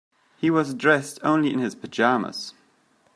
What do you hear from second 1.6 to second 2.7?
pajamas.